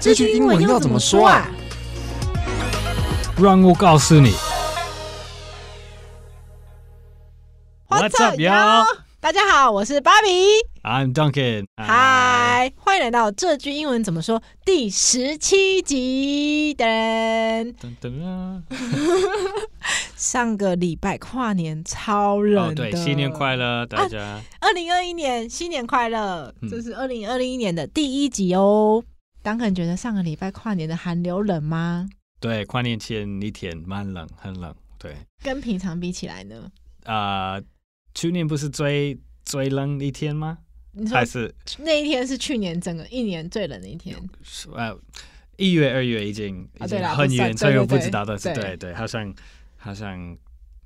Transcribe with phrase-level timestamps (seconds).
[0.00, 1.46] 这句英文要怎么说啊？
[3.36, 4.32] 让我告诉你。
[7.86, 8.86] What's up, y'all？
[9.20, 10.28] 大家好，我是芭比
[10.82, 11.66] ，I'm Duncan。
[11.76, 16.74] 嗨，欢迎来到这句英文怎么说第十七集。
[16.78, 18.62] 噔噔噔！
[20.16, 24.40] 上个礼拜跨年超冷的，对，新年快乐，大家！
[24.60, 29.04] 二零二一年新年快乐，这是二零二零年的第一集哦。
[29.42, 32.08] Duncan 觉得上个礼拜跨年的寒流冷吗？
[32.40, 34.74] 对，跨年前一天蛮冷，很冷。
[34.98, 36.70] 对，跟平常比起来呢？
[37.04, 37.62] 啊、呃。
[38.12, 40.58] 去年不是最最冷的一天吗？
[41.12, 44.16] 还是那一天是去年整个一年最冷的一天？
[44.74, 44.98] 呃，
[45.56, 49.32] 一月、二月已经已经很远，所以我不知道但是，对对，好像
[49.76, 50.36] 好像。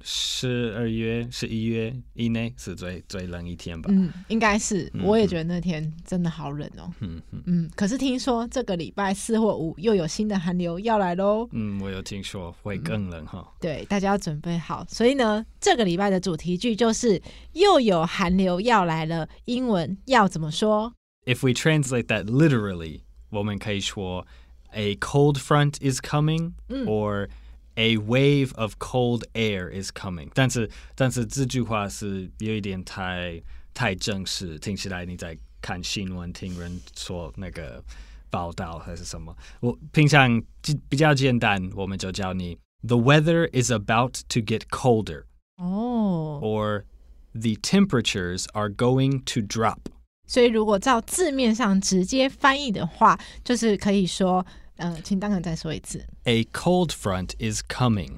[0.06, 3.88] 十二月、十一月以内是最最冷一天吧？
[3.90, 4.92] 嗯，应该是。
[5.02, 6.92] 我也觉得那天真的好冷哦。
[7.00, 7.70] 嗯嗯嗯。
[7.74, 11.48] 可是听说这个礼拜四或五又有新的寒流要来喽。
[11.52, 13.52] 嗯，我有听说会更冷哈、嗯。
[13.58, 14.84] 对，大家要准备好。
[14.90, 17.22] 所以呢，这个礼拜的主题句就是
[17.54, 19.26] 又有寒流要来了。
[19.46, 20.92] 英文要怎么说
[21.24, 23.00] ？If we translate that literally，
[23.30, 24.26] 我们可以说
[24.72, 27.28] A cold front is coming，、嗯、or
[27.75, 33.41] A wave of cold air is coming，但是但是这句话是有一点太
[33.73, 37.81] 太正式，听起来你在看新闻，听人说那个
[38.29, 39.33] 报道还是什么？
[39.61, 40.43] 我平常
[40.89, 45.23] 比较简单，我们就叫你 The weather is about to get colder，
[45.55, 46.83] 哦、oh.，or
[47.31, 49.79] the temperatures are going to drop。
[50.27, 54.45] 所以如果照字面上直接翻译的话，就是可以说。
[54.77, 56.05] 嗯、呃，请 Duncan 再说一次。
[56.23, 58.13] A cold front is coming.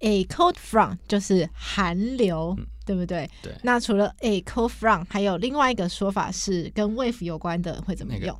[0.00, 3.28] A cold front 就是寒流，嗯、对不对？
[3.42, 3.52] 对。
[3.62, 8.38] 那除了 A cold front，还有另外一个说法是跟 wave 有关的，会怎么用？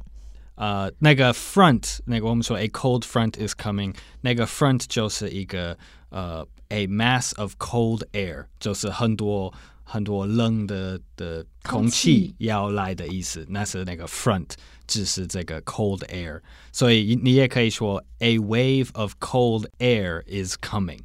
[0.55, 5.77] 呃、那个，那个 front，那个我们说 A cold front is coming，那个 front 就是一个
[6.11, 9.53] 呃 A mass of cold air，就是很多。
[9.88, 14.50] 很多冷的的空气要来的意思，那是那个 front，
[14.88, 16.42] 只是这个 cold air，
[16.72, 21.00] 所以你也可以说 a wave of cold air is coming，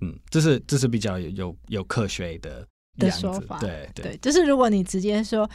[0.00, 2.66] 嗯，这是这是比较有有有科学的
[2.98, 5.48] 的说法，对对，对，就是如果你直接说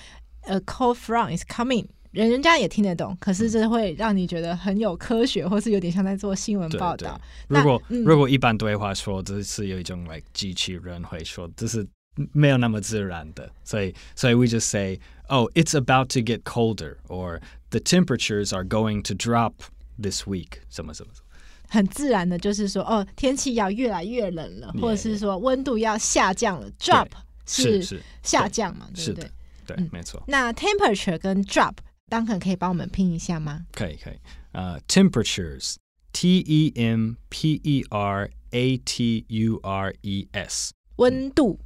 [0.43, 7.19] a cold front is coming，人人家也听得懂，可是这会让你觉得很有科学，或是有点像在做新闻报道。
[7.49, 11.85] 如果、嗯、如果一般对话说，这是有一种 like 机器人会说，这是。
[12.32, 14.98] 没有那么自然的，所以所以 we just say,
[15.28, 19.52] oh, it's about to get colder, or the temperatures are going to drop
[20.00, 21.26] this week，什么什么什么，
[21.68, 26.70] 很自然的，就是说，哦，天气要越来越冷了，或者是说温度要下降了。
[26.78, 27.08] Drop
[27.44, 29.30] 是是下降嘛，对不对？
[29.66, 30.22] 对，没错。
[30.26, 33.66] 那 temperature 跟 drop，Duncan 可以帮我们拼一下吗？
[33.72, 34.14] 可以可以，
[34.52, 41.60] 呃，temperatures，T E M P E R A T U R E S，温度。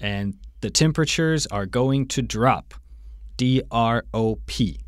[0.00, 2.74] And the temperatures are going to drop.
[3.36, 4.80] D R O P.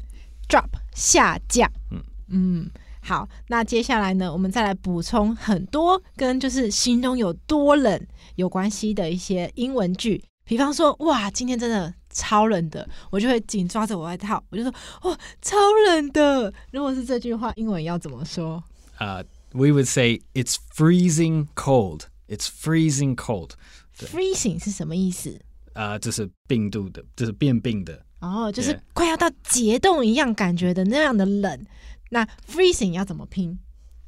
[0.48, 1.70] Drop 下降。
[1.90, 8.06] 嗯嗯，好，那接下来呢，我们再来补充很多跟就是形容有多冷
[8.36, 10.22] 有关系的一些英文句。
[10.44, 14.72] 比方说，哇，今天真的超冷的，我就会紧抓着我外套，我就说，
[15.02, 15.56] 哇，超
[15.86, 16.52] 冷的。
[16.72, 18.62] 如果是这句话，英文要怎么说？
[18.98, 22.06] 呃、uh,，We would say it's freezing cold.
[22.28, 23.50] It's freezing cold.
[23.95, 25.39] Freezing 是什么意思？
[25.73, 28.05] 啊、呃，这是病毒的，就是变病的。
[28.19, 31.65] 哦，就是快要到结冻一样感觉的那样的冷。
[32.09, 33.59] 那 freezing 要怎么拼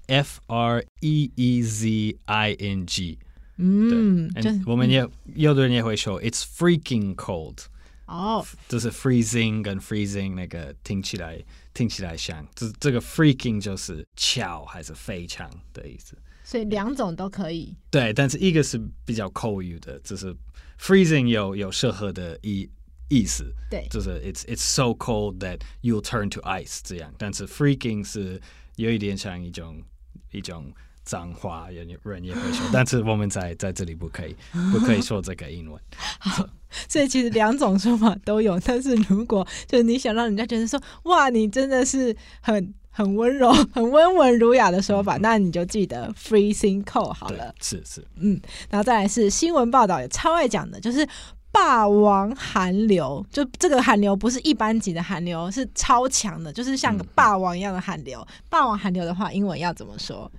[0.08, 3.20] ？F R E E Z I N G。
[3.58, 7.66] 嗯，就我们也、嗯、有的人也会说 It's freaking cold。
[8.06, 11.44] 哦，就是 freezing 跟 freezing 那个听起来
[11.74, 16.16] 听起来像，这这个 freaking 就是巧还是非常的意思。
[16.48, 17.76] 所以两种都可以。
[17.92, 20.34] 对，但是一个是比较口语的，就是
[20.80, 22.70] freezing 有有适合的意
[23.10, 23.54] 意思。
[23.70, 27.14] 对，就是 it's it's so cold that you'll turn to ice 这样。
[27.18, 28.42] 但是 freaking 是
[28.78, 29.84] 有一点像一种
[30.32, 30.72] 一种
[31.04, 32.66] 脏话，人人也会说。
[32.72, 34.34] 但是我们在在这里不可以
[34.72, 35.78] 不可以说这个英文。
[36.20, 36.48] 好，
[36.88, 38.58] 所以其实两种说法都有。
[38.62, 42.74] 但是如果就是你想让人家觉得说，哇，你真的是很。
[42.98, 47.54] 很温柔、 很温文儒雅的说法，嗯、那你就记得 freezing cold 好了。
[47.62, 48.42] 是是，嗯，
[48.72, 51.08] 然后再来是新闻报道也超爱讲的，就是
[51.52, 53.24] 霸王寒流。
[53.32, 58.20] 就这个寒流不是一般级的寒流，是超强的，就是像个霸王一样的寒流。
[58.22, 60.32] 嗯、霸王寒流的话，英文要怎么说？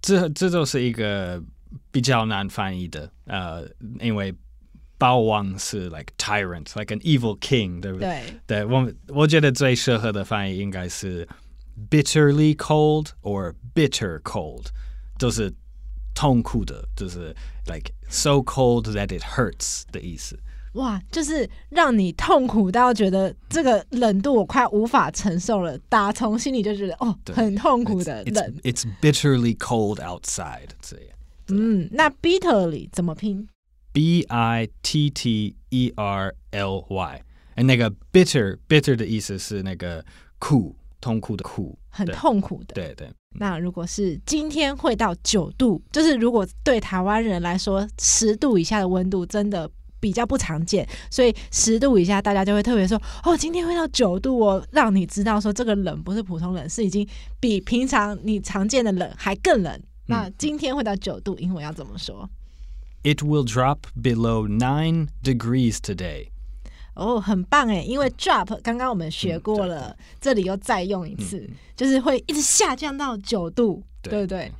[0.00, 1.42] 这这就是一个
[1.90, 3.64] 比较难翻译的，呃，
[3.98, 4.32] 因为
[4.96, 8.22] 霸王是 like tyrant，like an evil king，对不对？
[8.46, 11.26] 对，对我我觉得最适合的翻译应该是。
[11.89, 14.67] bitterly cold or bitter cold，
[15.17, 15.53] 就是
[16.13, 20.39] 痛苦的，就是 like so cold that it hurts 的意思。
[20.73, 28.55] 哇，就是让你痛苦到觉得这个冷度我快无法承受了，打从心里就觉得哦，很痛苦的冷。
[28.63, 31.07] It's, it's bitterly cold outside，这样。
[31.49, 33.49] 嗯，那 bitterly 怎么拼？
[33.91, 37.21] B I T T E R L Y，
[37.55, 40.05] 哎，那个 bitter bitter 的意思是那个
[40.39, 42.74] 苦， 痛苦的苦，很痛苦的。
[42.74, 43.08] 对对。
[43.38, 49.70] 那如果是今天会到九度，就是如果对台湾人来说，十度以下的温度真的。
[49.98, 57.04] 比较不常见，所以十度以下大家就会特别说哦，今天会到九度哦，让你知道说这个冷不是普通冷，是已经
[57.40, 59.72] 比平常你常见的冷还更冷。
[59.74, 62.28] 嗯、那今天会到九度，英文要怎么说
[63.02, 66.28] ？It will drop below nine degrees today。
[66.96, 74.52] 哦，很棒哎，因为 drop 刚刚我们学过了，嗯、这里又再用一次，嗯、就是会一直下降到九度，对，对不对？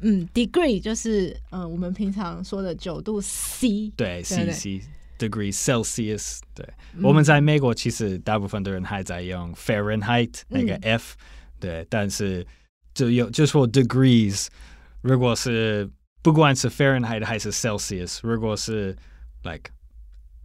[0.00, 4.82] 嗯，degree 就是嗯，我们平常说的九度 C，对，C C
[5.18, 6.40] degree Celsius。
[6.54, 11.24] 对，嗯、我们在美国其实大部分的人还在用 Fahrenheit 那个 F，、嗯、
[11.60, 12.46] 对，但是
[12.94, 14.48] 就有就说 degrees，
[15.00, 15.90] 如果是
[16.20, 18.96] 不管是 Fahrenheit 还是 Celsius，如果是
[19.42, 19.70] like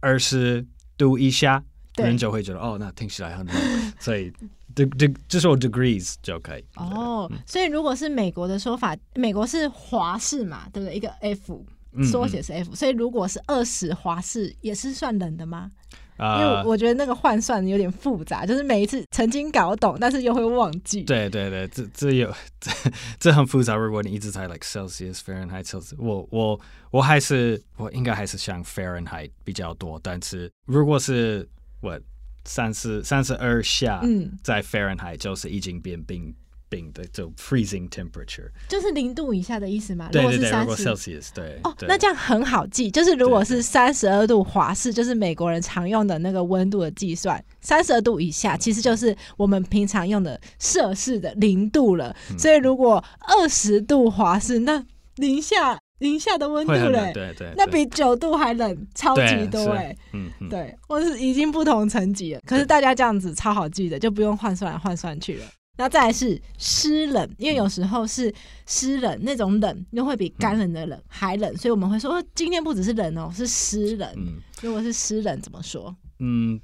[0.00, 0.64] 二十
[0.98, 1.64] 度以下，
[1.94, 3.58] 对人就会觉得哦，那听起来很好，
[3.98, 4.30] 所以。
[4.74, 10.94] de de 就说 degrees 就可以哦，所以如果是美国的说法，美国是华氏嘛，对不对？
[10.94, 11.66] 一个 F
[12.04, 15.72] 缩写是 F，、嗯嗯、所以如果是二十华氏也是算冷的吗？
[16.18, 21.02] 呃、因为我觉得那个换算有点复杂，就是每一次曾经搞懂，但是又会忘记。
[21.02, 22.30] 对对对，这这有
[22.60, 22.70] 这
[23.18, 23.74] 这很复杂。
[23.74, 26.60] 如果你一直在 like Celsius、Fahrenheit、Celsius，我我
[26.90, 31.48] 我还是我应该还是想 Fahrenheit 比较多，但是如果是
[31.80, 31.98] 我。
[32.44, 36.34] 三十三十二下，嗯，在 Fahrenheit 就是已经变冰
[36.68, 40.08] 冰的，就 freezing temperature，就是零度以下的意思吗？
[40.12, 52.14] 对对对，如果 Celsius，对哦，那这样很好记，就是如果是三十二度华氏，就是美国人常用的那个温度的计算，三十二度以下其实就是我们平常用的摄氏的零度了。
[52.38, 54.84] 所以如果二十度华氏，那
[55.16, 55.78] 零下。
[55.98, 62.40] 零下的温度嘞，对，对对，那比九度还冷，超级多哎，嗯，嗯对，或是已经不同层级了。
[62.46, 65.46] 可是大家这样子超好记的，就不用换算来换算去了。
[65.78, 68.30] 那再来是湿冷，因为有时候是
[68.66, 74.12] 湿冷那种冷，又会比干冷的冷还冷，所以我们会说今天不只是冷哦，是湿冷。
[74.16, 75.96] 嗯，如果是湿冷怎么说？
[76.18, 76.60] 嗯，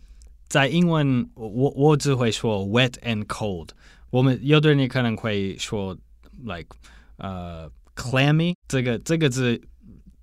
[0.49, 3.69] 在英文我我我只会说 wet and cold。
[4.11, 5.97] 我们有的人可能会说
[6.45, 6.77] like
[7.17, 7.71] 呃。
[7.97, 9.63] Clammy 这个这个字，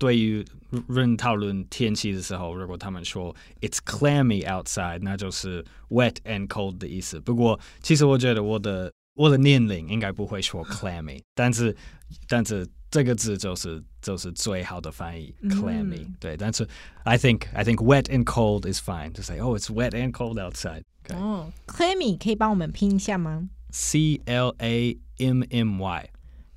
[0.01, 0.45] 对于
[0.89, 7.19] 人讨论天气的时候，如果他们说 It's clammy outside，那就是 wet and cold 的意思。
[7.21, 11.75] 不过，其实我觉得我的我的年龄应该不会说 clammy，但是
[12.29, 16.07] 但是这个字就是就是最好的翻译 clammy。
[16.21, 16.69] 对，但是
[17.05, 20.13] I think I think wet and cold is fine to say oh it's wet and
[20.13, 20.83] cold outside。
[21.09, 23.49] 哦，clammy 可以帮我们拼一下吗？
[23.71, 26.11] C L A M M Y。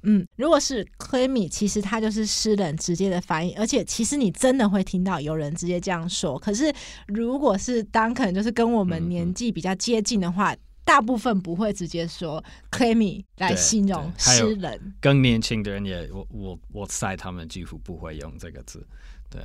[0.05, 6.39] 嗯，如果是 clammy，其实它就是湿冷直接的翻译，而且其实你真的会听到有人直接这样说。
[6.39, 6.73] 可是
[7.06, 14.95] 如果是当可能就是跟我们年纪比较接近的话，嗯、大部分不会直接说 clammy 来形容湿冷。
[15.00, 18.87] 更年轻的人也，我我我猜他们几乎不会用这个字，
[19.31, 19.40] 对，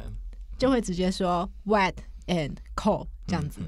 [0.57, 1.93] 就会直接说 wet
[2.27, 3.62] and cold 这样子，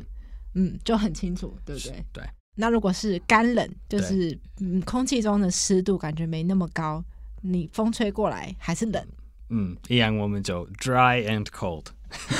[0.56, 2.06] 嗯，嗯，就很清楚，对不对？
[2.12, 2.24] 对。
[2.55, 7.03] 那如果是干冷，就是嗯，空气中的湿度感觉没那么高，
[7.41, 9.08] 你风吹过来还是冷。
[9.50, 11.86] 嗯，一样我们就 dry and cold，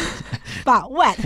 [0.64, 1.18] 把 wet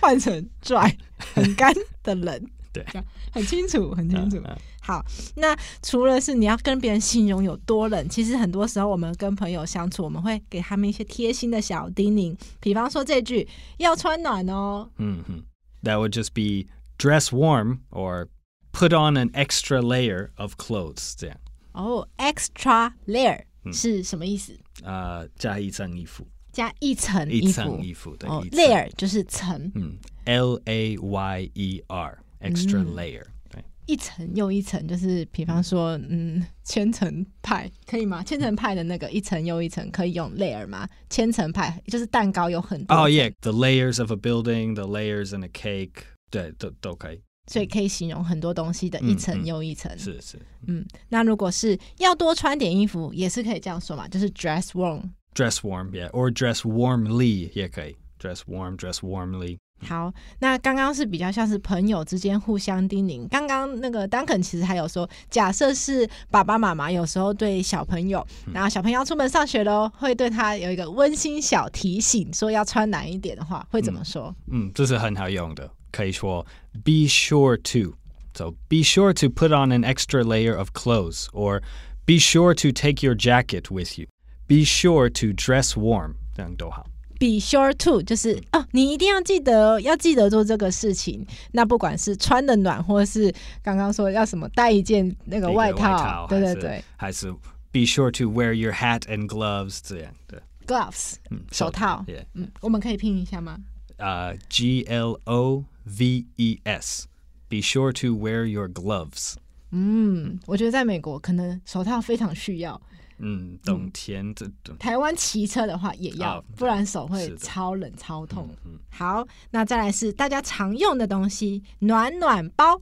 [0.00, 0.94] 换成 dry，
[1.34, 2.46] 很干的冷。
[2.72, 2.84] 对，
[3.32, 4.42] 很清楚，很清楚。
[4.80, 5.02] 好，
[5.36, 14.88] 那除了是你要跟别人形容有多冷，其实很多时候我们跟朋友相处，我们会给他们一些贴心的小叮咛，比方说这句要穿暖哦。
[14.98, 15.42] 嗯哼
[15.82, 16.70] ，That would just be。
[16.97, 18.27] Dress warm or
[18.71, 21.37] put on an extra layer of clothes，这样。
[21.73, 24.53] 哦、oh，extra layer、嗯、是什么意思？
[24.83, 26.27] 啊、呃，加一层衣服。
[26.51, 27.47] 加一层衣服。
[27.47, 28.27] 一层衣服的。
[28.27, 29.71] 哦，layer 就是层。
[29.73, 33.31] 嗯，L A Y E R，extra layer、嗯。
[33.49, 38.21] 对，一层又一层，就是比方说，嗯，千层派可以吗？
[38.21, 40.87] 千层派的那个一层又一层可以用 layer 吗？
[41.09, 42.93] 千层派就是蛋糕有很多。
[42.93, 46.03] 哦、oh,，yeah，the layers of a building，the layers in a cake。
[46.36, 49.90] 对，都都可以，所以可以形容很多东西的一层又一层。
[49.98, 59.56] 是是，嗯，那如果是要多穿点衣服，也是可以这样说嘛，就是 dress warm，dress warm，yeah，or dress warmly 也可以，dress warm，dress warmly。
[59.86, 63.28] 好，那刚刚是比较像是朋友之间互相叮咛。
[63.28, 74.34] 刚刚那个 Duncan 其实还有说，假设是爸爸妈妈有时候对小朋友，然后小朋友要出门上学喽，会对他有一个温馨小提醒，说要穿暖一点的话，会怎么说？
[74.50, 76.45] 嗯，这是很好用的，可以说
[76.83, 81.61] be sure to，so be sure to put on an extra layer of clothes or
[82.05, 84.07] be sure to take your jacket with you.
[84.47, 86.85] Be sure to dress warm，这样都好。
[87.19, 91.25] Be sure to 就是哦，你一定要记得，要记得做这个事情。
[91.51, 93.31] 那不管是穿的暖，或是
[93.61, 97.31] 刚刚说要什么带一件那个外套，外套对对对，还是
[97.71, 102.25] Be sure to wear your hat and gloves 这样的 gloves，嗯，手套，yeah.
[102.33, 103.57] 嗯，我们可以拼一下吗？
[103.97, 109.35] 呃、uh,，G L O V E S，Be sure to wear your gloves。
[109.71, 112.81] 嗯，我觉得在美国可能手套非常需要。
[113.23, 118.49] 嗯，冬天这、嗯、台湾骑车的话也要，哦、不然手会超冷超痛。
[118.65, 122.81] 嗯嗯、好，那再来是大家常用的东西，暖暖包，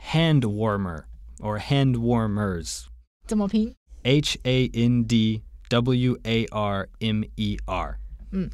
[0.00, 1.02] hand warmer
[1.38, 2.84] or hand warmers，
[3.26, 3.74] 怎么拼？
[4.04, 7.98] H A N D W A R M E R。
[8.30, 8.48] 嗯，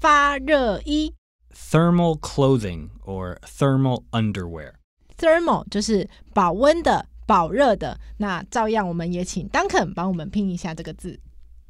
[0.00, 1.14] 发热衣
[1.57, 4.73] ，thermal clothing or thermal underwear。
[5.17, 7.07] thermal 就是保温的。
[7.27, 11.19] 保热的，那照样我们也请 Duncan 帮我们拼一下这个字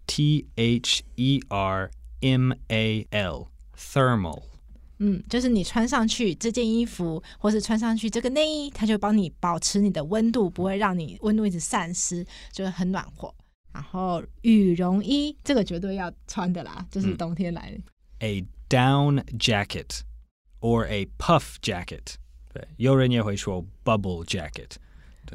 [0.06, 1.90] ，T H E R
[2.22, 4.44] M A L，thermal。
[5.00, 13.34] 嗯，就是你穿上去这件衣服，或是穿上去这个内衣，它就帮你保持你的温度，不会让你温度一直散失，就会很暖和。
[13.74, 17.78] 然后羽绒衣，这个绝对要穿的啦，就是冬天来的。
[17.78, 17.84] 嗯
[18.20, 20.02] ，A down jacket
[20.60, 22.16] or a puff jacket，
[22.54, 24.78] 对，有人也会说 bubble jacket。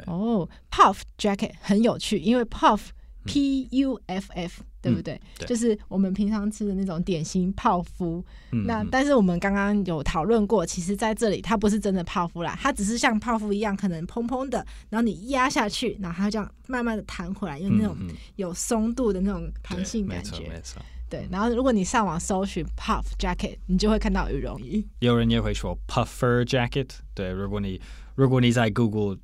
[0.06, 2.80] 哦、oh,，puff jacket 很有趣，因为 puff
[3.26, 5.12] p u f f，、嗯、对不对？
[5.14, 8.24] 嗯、对，就是我们平常吃的那种点心泡芙。
[8.52, 17.94] 嗯、那但是我们刚刚有讨论过，其实在这里它不是真的泡芙啦，它只是像泡芙一样，可能蓬蓬的，然后你压下去，然后它就这样慢慢的弹回来，用那种
[18.36, 20.44] 有松度的那种弹性感觉。
[20.44, 20.62] 对，
[21.12, 24.84] 对，然后如果你上网搜寻 puff jacket，你就会看到羽绒衣。
[25.00, 26.88] 有人也会说 puffer jacket。
[27.14, 27.80] 对，如果你
[28.14, 29.18] 如果你在 Google。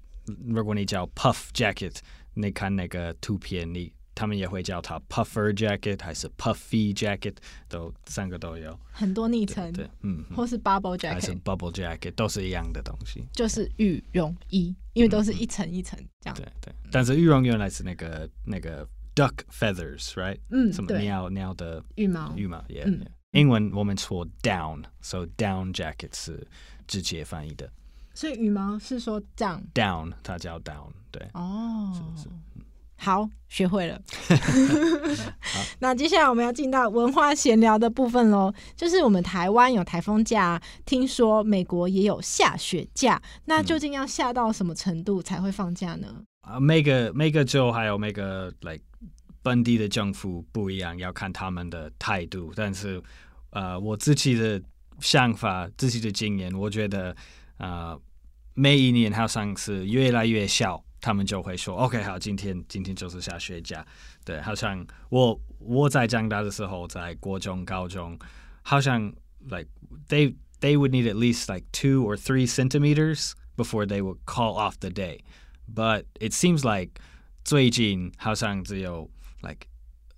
[0.47, 1.97] 如果你叫 puff jacket，
[2.35, 7.35] 你看那个图片，你他们也会叫它 puffer jacket 还是 puffy jacket，
[7.67, 8.79] 都三个都有。
[8.93, 13.25] 很多昵称，对，嗯，或是 bubble jacket，还是 bubble jacket，都是一样的东西。
[13.33, 16.37] 就是羽绒衣，因为都是一层一层这样。
[16.37, 18.87] 对对，但是羽绒原来是那个那个
[19.19, 20.39] duck feathers，right？
[20.51, 23.05] 嗯，什么鸟鸟的羽毛，羽毛，yeah，嗯。
[23.33, 26.47] 英文我们说 down，so down jacket 是
[26.87, 27.69] 直接翻译的。
[28.15, 31.29] 所以羽毛是说这样 down，它叫 down，对。
[31.35, 32.29] 哦，是是，
[32.97, 34.01] 好，学会了。
[35.41, 38.53] 好那接下来我们要进到文化闲聊的部分喽。
[38.75, 43.21] 就是我们台湾有台风假，听说美国也有下雪假。
[43.45, 46.23] 那究竟要下到什么程度才会放假呢？
[46.41, 48.83] 啊、嗯，每个每个州还有每个 like
[49.43, 52.53] 本地的政府不一样，要看他们的态度。
[52.55, 53.03] 但是，
[53.51, 54.63] 呃，我自己的
[55.01, 57.15] 想法、自己的经验，我觉得，
[57.59, 58.01] 呃。
[58.61, 63.87] 每一年好像是越来越小，他们就会说：“OK，好，今天今天就是下雪假。”
[64.27, 68.19] 对，好像我我在长大的时候，在国中、高中，
[68.63, 69.15] 好像
[69.49, 69.69] like
[70.09, 74.55] they they would need at least like two or three centimeters before they would call
[74.57, 75.21] off the day.
[75.73, 77.01] But it seems like
[77.45, 79.09] 最近好像只有
[79.43, 79.67] like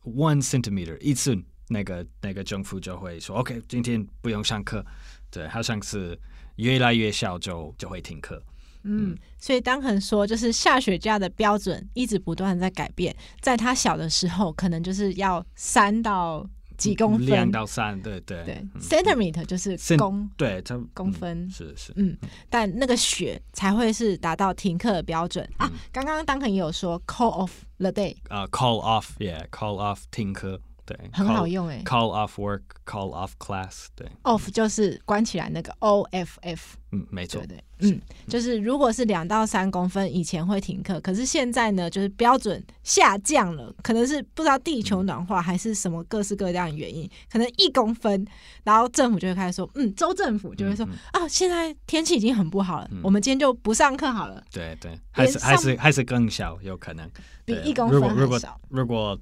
[0.04, 4.84] one centimeter 一寸，那个那个政府就会说：“OK，今天不用上课。”
[5.30, 6.18] 对，好像是。
[6.56, 8.42] 越来越小就就会停课，
[8.82, 16.46] 嗯，所以当很说就是下雪假的标准一直不断在改变，在他小的时候可能就是要三到
[16.80, 18.42] 几公分，两到三，对对。
[18.44, 21.48] 对，centimeter 就是公，对，它公分。
[21.50, 22.16] 是是，嗯，
[22.48, 25.48] 但那个雪才会是达到停课的标准。
[25.58, 25.70] 啊。
[25.92, 30.60] 刚刚当肯也有说 call off the day，啊，call off，yeah，call off 停课。
[30.90, 31.80] 对，很好用哎。
[31.84, 33.86] Call off work, call off class。
[33.94, 36.76] 对，off 就是关起来那个 O F F。
[36.90, 37.40] 嗯，没错。
[37.42, 48.26] 对对，嗯，就是如果是两到三公分以前会停课，可是现在呢，就是标准下降了，可能是不知道地球暖化还是什么各式各样的原因，可能一公分，
[48.64, 54.42] 然后政府就会开始说，嗯，州政府就会说啊，现在天气已经很不好了，我们今天就不上课好了。
[54.50, 57.08] 对对，还是还是还是更小，有可能
[57.44, 59.16] 比一公分如果如果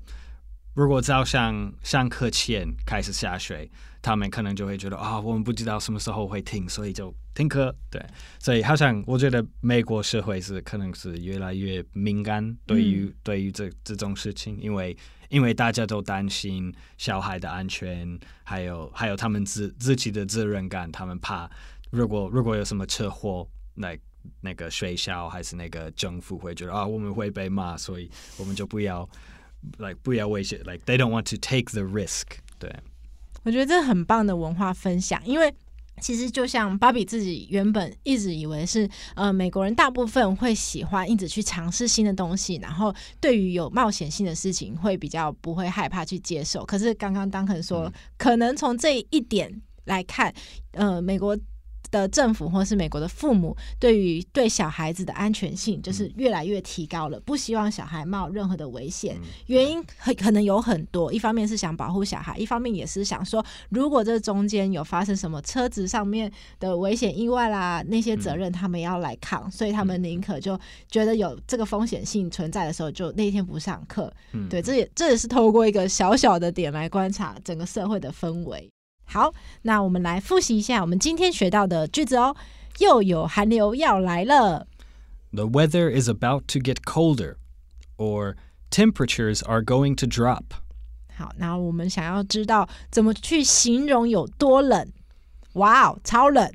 [0.79, 3.69] 如果早上上课前开始下水，
[4.01, 7.75] 他们可能就会觉得啊，我们不知道什么时候会停，所以就停课。
[7.91, 8.01] 对，
[8.39, 14.97] 所以好像我觉得美国社会是可能是越来越敏感对于、嗯、对于这这种事情，因为
[15.31, 21.51] 因为大家都担心小孩的安全，还有还有他们自自己的责任感，他们怕
[21.91, 23.45] 如果如果有什么车祸，
[23.75, 23.99] 那
[24.43, 29.09] 那个学校还是那个政府会觉得啊，我们会被骂，所以我们就不要
[29.79, 32.25] ，like 不要危险，like they don't want to take the risk。
[32.59, 32.75] 对。
[33.45, 35.55] 我觉得这很棒的文化分享，因为
[36.01, 46.65] 其实就像芭比自己原本一直以为是，呃，美国人大部分会喜欢一直去尝试新的东西，然后对于有冒险性的事情会比较不会害怕去接受。
[46.65, 50.35] 可是刚刚当肯说，嗯、可能从这一点来看，
[50.73, 51.39] 呃，美国。
[51.91, 59.17] 的政府或是美国的父母，对于对小孩子的安全性，就是越来越提高了，不希望小孩冒任何的危险。
[59.47, 70.59] 原因很可能有很多，一方面是想保护小孩，一方面也是想说，如果这中间有发生什么车子上面的危险意外啦，那些责任他们要来扛，所以他们宁可就
[70.91, 74.13] 觉得有这个风险性存在的时候，就那天不上课。
[74.49, 78.71] 对，这也这也是透过一个小小的点来观察整个社会的氛围。
[79.11, 82.37] 好，那我们来复习一下我们今天学到的句子哦。
[82.79, 84.69] 又有寒流要来了。
[85.33, 87.37] The weather is about to get colder,
[87.97, 88.37] or
[88.71, 90.45] temperatures are going to drop.
[91.17, 94.93] 好，那我们想要知道怎么去形容有多冷。
[95.55, 96.53] 哇哦，超冷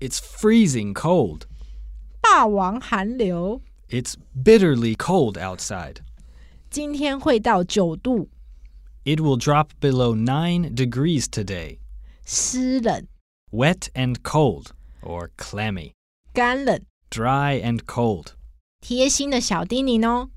[0.00, 1.42] ！It's freezing cold.
[2.20, 3.62] 霸王寒流。
[3.88, 4.14] It's
[4.44, 5.98] bitterly cold outside.
[6.68, 8.28] 今天会到九度。
[9.05, 11.79] It will drop below nine degrees today.
[12.25, 13.07] 湿冷
[13.51, 14.67] Wet and cold
[15.01, 15.93] or clammy.
[16.33, 18.33] 干冷 Dry and cold.
[18.79, 20.29] 贴心的小叮咛哦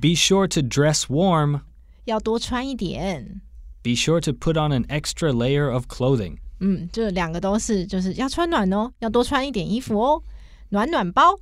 [0.00, 1.62] Be sure to dress warm.
[2.04, 3.40] 要多穿一点
[3.82, 6.38] Be sure to put on an extra layer of clothing.
[6.60, 10.22] 嗯，这两个都是，就是要穿暖哦，要多穿一点衣服哦。
[10.70, 11.38] 暖暖包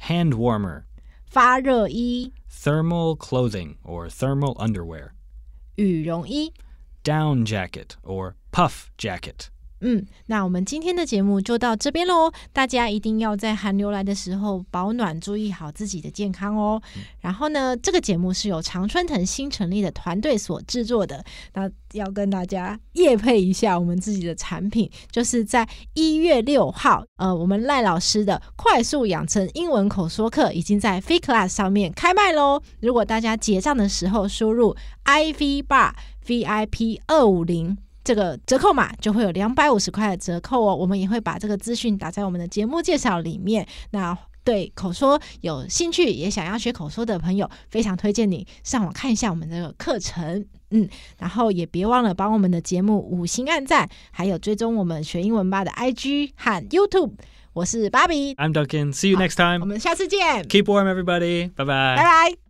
[0.00, 0.84] Hand warmer.
[1.26, 5.10] 发热衣 Thermal clothing or thermal underwear.
[5.78, 6.52] 羽绒衣，
[7.02, 9.50] down jacket or puff jacket。
[9.81, 12.31] 嗯，那我们今天的节目就到这边喽。
[12.51, 16.81] 大家一定要在寒流来的时候保暖，注意好自己的健康哦。
[16.97, 21.23] 嗯、然后呢，这个节目是由常春藤新成立的团队所制作的。
[21.53, 32.61] 那要跟大家夜配一下我们自己的产品，就是在一月六号，呃，我们赖老师的快速养成英文口说课已经在 FitClass 上面开卖喽。
[32.81, 34.75] 如果大家结账的时候输入
[35.05, 35.93] IV Bar
[36.25, 37.77] VIP 二五零。
[38.09, 43.63] 这个折扣码就会有两百五十块的折扣哦，我们也会把这个资讯打在我们的节目介绍里面。
[43.91, 57.11] 那对口说有兴趣也想要学口说的朋友，非常推荐你上网看一下我们的课程，嗯，然后也别忘了帮我们的节目五星按赞，还有追踪我们学英文吧的 IG 和 YouTube。
[57.53, 62.48] 我是芭比，I'm Duncan，See you next time，我们下次见，Keep warm everybody，拜拜，拜拜。